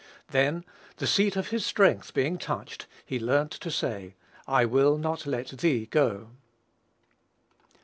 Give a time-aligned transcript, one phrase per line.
[0.29, 0.65] Then,
[0.97, 4.15] the seat of his strength being touched, he learnt to say,
[4.47, 6.31] "I will not let thee go."